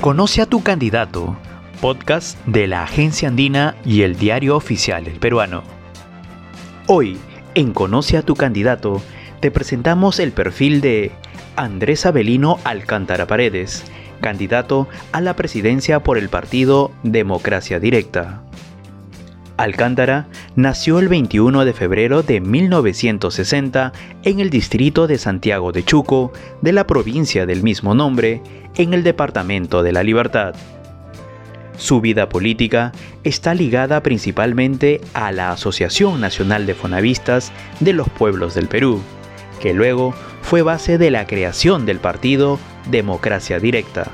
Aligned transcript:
Conoce 0.00 0.40
a 0.40 0.46
tu 0.46 0.62
candidato, 0.62 1.36
podcast 1.82 2.38
de 2.46 2.66
la 2.66 2.84
Agencia 2.84 3.28
Andina 3.28 3.76
y 3.84 4.00
el 4.00 4.16
diario 4.16 4.56
oficial 4.56 5.06
El 5.06 5.18
Peruano. 5.18 5.62
Hoy, 6.86 7.18
en 7.54 7.74
Conoce 7.74 8.16
a 8.16 8.22
tu 8.22 8.34
candidato, 8.34 9.02
te 9.40 9.50
presentamos 9.50 10.18
el 10.18 10.32
perfil 10.32 10.80
de 10.80 11.12
Andrés 11.54 12.06
Avelino 12.06 12.58
Alcántara 12.64 13.26
Paredes, 13.26 13.84
candidato 14.22 14.88
a 15.12 15.20
la 15.20 15.36
presidencia 15.36 16.00
por 16.00 16.16
el 16.16 16.30
partido 16.30 16.92
Democracia 17.02 17.78
Directa. 17.78 18.40
Alcántara 19.60 20.26
nació 20.56 20.98
el 21.00 21.08
21 21.08 21.66
de 21.66 21.74
febrero 21.74 22.22
de 22.22 22.40
1960 22.40 23.92
en 24.22 24.40
el 24.40 24.48
distrito 24.48 25.06
de 25.06 25.18
Santiago 25.18 25.70
de 25.70 25.84
Chuco, 25.84 26.32
de 26.62 26.72
la 26.72 26.86
provincia 26.86 27.44
del 27.44 27.62
mismo 27.62 27.94
nombre, 27.94 28.40
en 28.76 28.94
el 28.94 29.02
Departamento 29.02 29.82
de 29.82 29.92
la 29.92 30.02
Libertad. 30.02 30.54
Su 31.76 32.00
vida 32.00 32.30
política 32.30 32.92
está 33.22 33.52
ligada 33.52 34.02
principalmente 34.02 35.02
a 35.12 35.30
la 35.30 35.52
Asociación 35.52 36.22
Nacional 36.22 36.64
de 36.64 36.74
Fonavistas 36.74 37.52
de 37.80 37.92
los 37.92 38.08
Pueblos 38.08 38.54
del 38.54 38.66
Perú, 38.66 39.02
que 39.60 39.74
luego 39.74 40.14
fue 40.40 40.62
base 40.62 40.96
de 40.96 41.10
la 41.10 41.26
creación 41.26 41.84
del 41.84 41.98
partido 41.98 42.58
Democracia 42.90 43.58
Directa. 43.58 44.10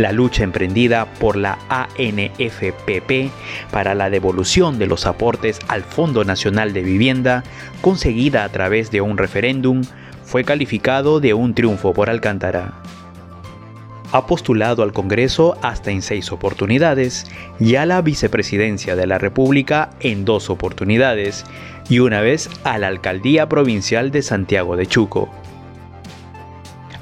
La 0.00 0.12
lucha 0.12 0.44
emprendida 0.44 1.04
por 1.04 1.36
la 1.36 1.58
ANFPP 1.68 3.30
para 3.70 3.94
la 3.94 4.08
devolución 4.08 4.78
de 4.78 4.86
los 4.86 5.04
aportes 5.04 5.58
al 5.68 5.82
Fondo 5.82 6.24
Nacional 6.24 6.72
de 6.72 6.80
Vivienda, 6.80 7.44
conseguida 7.82 8.44
a 8.44 8.48
través 8.48 8.90
de 8.90 9.02
un 9.02 9.18
referéndum, 9.18 9.82
fue 10.24 10.42
calificado 10.42 11.20
de 11.20 11.34
un 11.34 11.52
triunfo 11.54 11.92
por 11.92 12.08
Alcántara. 12.08 12.80
Ha 14.12 14.26
postulado 14.26 14.82
al 14.82 14.94
Congreso 14.94 15.58
hasta 15.60 15.90
en 15.90 16.00
seis 16.00 16.32
oportunidades 16.32 17.26
y 17.58 17.74
a 17.74 17.84
la 17.84 18.00
vicepresidencia 18.00 18.96
de 18.96 19.06
la 19.06 19.18
República 19.18 19.90
en 20.00 20.24
dos 20.24 20.48
oportunidades 20.48 21.44
y 21.90 21.98
una 21.98 22.22
vez 22.22 22.48
a 22.64 22.78
la 22.78 22.86
alcaldía 22.86 23.50
provincial 23.50 24.10
de 24.10 24.22
Santiago 24.22 24.78
de 24.78 24.86
Chuco. 24.86 25.28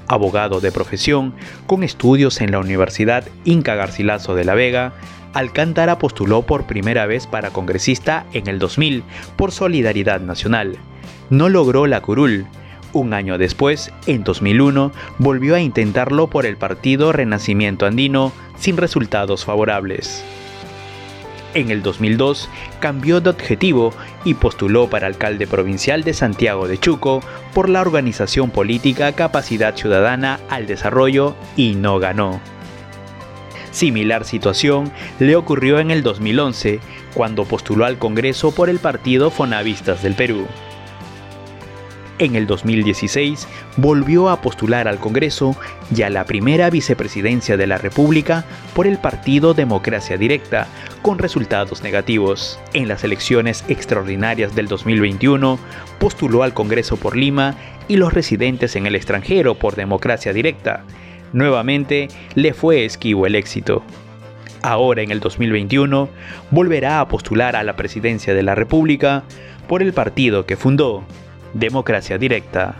Abogado 0.09 0.61
de 0.61 0.73
profesión, 0.73 1.34
con 1.67 1.84
estudios 1.84 2.41
en 2.41 2.51
la 2.51 2.59
Universidad 2.59 3.25
Inca 3.45 3.75
Garcilaso 3.75 4.34
de 4.34 4.45
la 4.45 4.55
Vega, 4.55 4.95
Alcántara 5.34 5.98
postuló 5.98 6.42
por 6.42 6.67
primera 6.67 7.06
vez 7.06 7.27
para 7.27 7.51
congresista 7.51 8.27
en 8.33 8.48
el 8.48 8.59
2000 8.59 9.05
por 9.36 9.53
Solidaridad 9.53 10.20
Nacional. 10.20 10.79
No 11.31 11.48
logró 11.48 11.86
la 11.86 12.01
curul, 12.01 12.47
un 12.92 13.12
año 13.12 13.36
después, 13.36 13.92
en 14.06 14.25
2001, 14.25 14.92
volvió 15.19 15.55
a 15.55 15.61
intentarlo 15.61 16.29
por 16.29 16.47
el 16.47 16.56
partido 16.56 17.12
Renacimiento 17.12 17.86
Andino 17.86 18.33
sin 18.59 18.79
resultados 18.79 19.45
favorables. 19.45 20.25
En 21.54 21.70
el 21.70 21.82
2002 21.82 22.48
cambió 22.80 23.20
de 23.20 23.30
objetivo 23.30 23.92
y 24.24 24.34
postuló 24.34 24.88
para 24.88 25.06
alcalde 25.06 25.46
provincial 25.46 26.05
de 26.05 26.12
Santiago 26.12 26.68
de 26.68 26.78
Chuco 26.78 27.22
por 27.55 27.68
la 27.68 27.80
organización 27.80 28.50
política 28.50 29.12
Capacidad 29.12 29.74
Ciudadana 29.74 30.40
al 30.50 30.66
Desarrollo 30.66 31.34
y 31.56 31.74
no 31.74 31.98
ganó. 31.98 32.40
Similar 33.70 34.24
situación 34.24 34.92
le 35.18 35.36
ocurrió 35.36 35.78
en 35.78 35.90
el 35.90 36.02
2011, 36.02 36.80
cuando 37.14 37.44
postuló 37.44 37.84
al 37.84 37.98
Congreso 37.98 38.52
por 38.52 38.68
el 38.68 38.78
partido 38.78 39.30
Fonavistas 39.30 40.02
del 40.02 40.14
Perú. 40.14 40.46
En 42.20 42.34
el 42.34 42.48
2016 42.48 43.47
volvió 43.77 44.28
a 44.28 44.41
postular 44.41 44.89
al 44.89 44.98
Congreso 44.98 45.56
y 45.95 46.02
a 46.02 46.11
la 46.11 46.24
primera 46.24 46.68
vicepresidencia 46.68 47.56
de 47.56 47.68
la 47.68 47.79
República 47.79 48.45
por 48.74 48.89
el 48.89 48.98
partido 48.98 49.55
Democracia 49.55 50.17
Directa, 50.17 50.67
con 51.02 51.20
resultados 51.20 51.84
negativos. 51.84 52.58
En 52.73 52.89
las 52.89 53.05
elecciones 53.05 53.64
extraordinarias 53.68 54.56
del 54.56 54.67
2021 54.67 55.61
postuló 56.01 56.42
al 56.42 56.55
Congreso 56.55 56.96
por 56.96 57.17
Lima 57.17 57.55
y 57.86 57.98
los 57.98 58.12
residentes 58.12 58.74
en 58.74 58.86
el 58.86 58.96
extranjero 58.96 59.55
por 59.55 59.77
Democracia 59.77 60.33
Directa. 60.33 60.83
Nuevamente 61.33 62.08
le 62.35 62.52
fue 62.52 62.85
esquivo 62.85 63.27
el 63.27 63.36
éxito. 63.36 63.85
Ahora 64.62 65.02
en 65.02 65.12
el 65.12 65.20
2021 65.20 66.08
volverá 66.50 66.98
a 66.98 67.06
postular 67.06 67.55
a 67.55 67.62
la 67.62 67.77
presidencia 67.77 68.35
de 68.35 68.42
la 68.42 68.56
República 68.56 69.23
por 69.68 69.83
el 69.83 69.92
partido 69.92 70.46
que 70.46 70.56
fundó, 70.56 71.05
Democracia 71.55 72.19
Directa. 72.19 72.77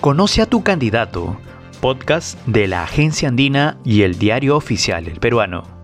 Conoce 0.00 0.42
a 0.42 0.46
tu 0.46 0.62
candidato, 0.62 1.36
podcast 1.80 2.38
de 2.46 2.66
la 2.66 2.82
Agencia 2.82 3.28
Andina 3.28 3.78
y 3.84 4.02
el 4.02 4.18
diario 4.18 4.56
oficial 4.56 5.06
El 5.06 5.20
Peruano. 5.20 5.81